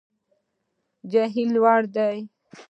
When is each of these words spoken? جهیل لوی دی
جهیل 1.11 1.49
لوی 1.55 1.83
دی 1.95 2.17